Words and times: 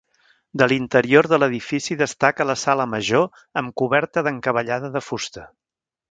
De 0.59 0.67
l'interior 0.69 1.27
de 1.33 1.37
l'edifici 1.41 1.97
destaca 1.99 2.47
la 2.51 2.55
sala 2.61 2.87
major 2.93 3.27
amb 3.63 3.73
coberta 3.83 4.23
d'encavallada 4.29 4.89
de 4.97 5.03
fusta. 5.09 5.45